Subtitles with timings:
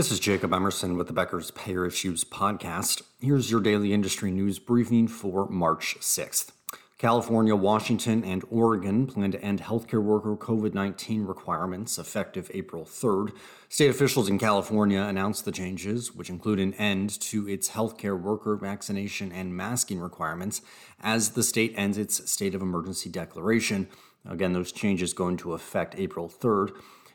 [0.00, 3.02] This is Jacob Emerson with the Becker's Payer Issues podcast.
[3.20, 6.52] Here's your daily industry news briefing for March 6th.
[6.96, 13.34] California, Washington, and Oregon plan to end healthcare worker COVID 19 requirements effective April 3rd.
[13.68, 18.56] State officials in California announced the changes, which include an end to its healthcare worker
[18.56, 20.62] vaccination and masking requirements
[21.02, 23.86] as the state ends its state of emergency declaration.
[24.26, 26.70] Again, those changes go into effect April 3rd.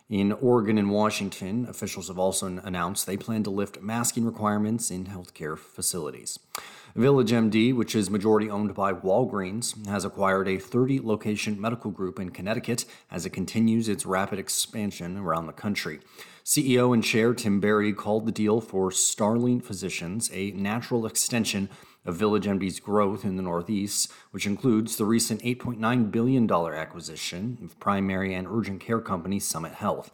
[0.09, 5.05] In Oregon and Washington, officials have also announced they plan to lift masking requirements in
[5.05, 6.37] healthcare facilities.
[6.95, 12.29] VillageMD, which is majority owned by Walgreens, has acquired a 30 location medical group in
[12.29, 15.99] Connecticut as it continues its rapid expansion around the country.
[16.45, 21.67] CEO and Chair Tim Barry called the deal for Starling Physicians a natural extension
[22.05, 28.33] of VillageMD's growth in the Northeast, which includes the recent $8.9 billion acquisition of primary
[28.33, 30.11] and urgent care company Summit Health.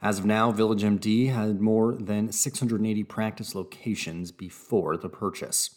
[0.00, 5.76] As of now, VillageMD had more than 680 practice locations before the purchase.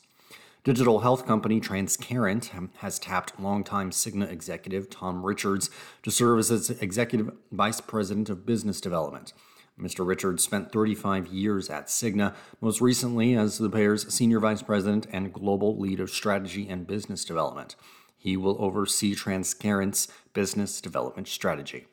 [0.68, 5.70] Digital health company Transcarent has tapped longtime Cigna executive Tom Richards
[6.04, 9.32] to serve as its executive vice president of business development.
[9.80, 10.06] Mr.
[10.06, 15.32] Richards spent 35 years at Cigna, most recently as the payer's senior vice president and
[15.32, 17.78] global lead of strategy and business development.
[18.18, 21.88] He will oversee Transcarent's business development strategy.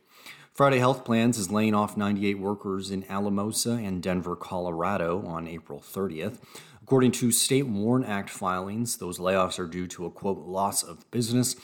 [0.54, 5.80] Friday Health Plans is laying off 98 workers in Alamosa and Denver, Colorado on April
[5.80, 6.38] 30th.
[6.84, 11.10] According to state WARN Act filings, those layoffs are due to a quote loss of
[11.10, 11.56] business.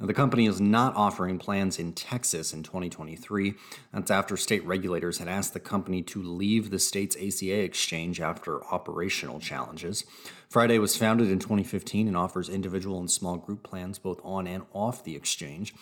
[0.00, 3.54] Now, the company is not offering plans in Texas in 2023.
[3.92, 8.64] That's after state regulators had asked the company to leave the state's ACA exchange after
[8.64, 10.02] operational challenges.
[10.48, 14.64] Friday was founded in 2015 and offers individual and small group plans both on and
[14.72, 15.72] off the exchange.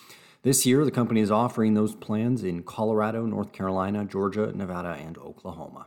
[0.42, 5.16] This year, the company is offering those plans in Colorado, North Carolina, Georgia, Nevada, and
[5.16, 5.86] Oklahoma.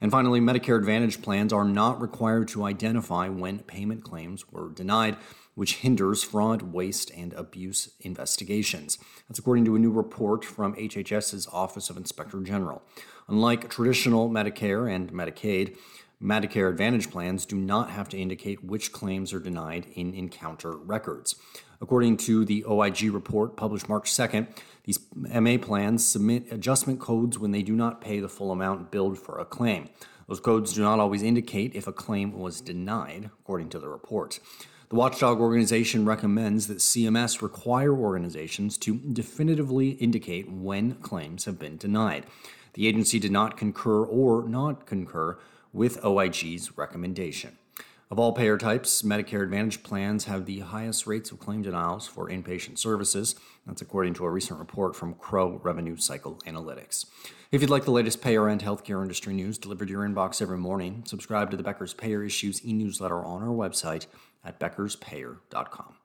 [0.00, 5.16] And finally, Medicare Advantage plans are not required to identify when payment claims were denied,
[5.54, 8.98] which hinders fraud, waste, and abuse investigations.
[9.28, 12.82] That's according to a new report from HHS's Office of Inspector General.
[13.28, 15.76] Unlike traditional Medicare and Medicaid,
[16.22, 21.36] Medicare Advantage plans do not have to indicate which claims are denied in encounter records.
[21.80, 24.46] According to the OIG report published March 2nd,
[24.84, 29.18] these MA plans submit adjustment codes when they do not pay the full amount billed
[29.18, 29.90] for a claim.
[30.26, 34.40] Those codes do not always indicate if a claim was denied, according to the report.
[34.88, 41.76] The watchdog organization recommends that CMS require organizations to definitively indicate when claims have been
[41.76, 42.24] denied.
[42.72, 45.38] The agency did not concur or not concur
[45.76, 47.58] with OIG's recommendation.
[48.10, 52.28] Of all payer types, Medicare Advantage plans have the highest rates of claim denials for
[52.28, 53.34] inpatient services.
[53.66, 57.06] That's according to a recent report from Crowe Revenue Cycle Analytics.
[57.50, 60.58] If you'd like the latest payer and healthcare industry news delivered to your inbox every
[60.58, 64.06] morning, subscribe to the Becker's Payer Issues e newsletter on our website
[64.44, 65.96] at beckerspayer.com.